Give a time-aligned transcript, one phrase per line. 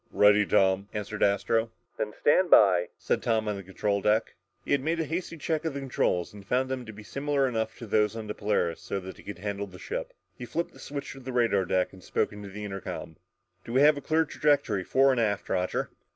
[0.09, 1.69] "Ready, Tom," answered Astro.
[1.95, 4.33] "Then stand by," said Tom on the control deck.
[4.65, 7.47] He had made a hasty check of the controls and found them to be similar
[7.47, 10.13] enough to those on the Polaris so that he could handle the ship.
[10.35, 13.17] He flipped the switch to the radar deck and spoke into the intercom.
[13.63, 15.91] "Do we have a clear trajectory fore and aft, Roger?"